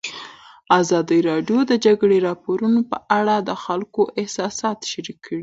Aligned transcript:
ازادي 0.79 1.19
راډیو 1.29 1.59
د 1.65 1.67
د 1.71 1.73
جګړې 1.85 2.17
راپورونه 2.27 2.79
په 2.91 2.97
اړه 3.19 3.35
د 3.39 3.49
خلکو 3.63 4.01
احساسات 4.21 4.77
شریک 4.91 5.17
کړي. 5.25 5.39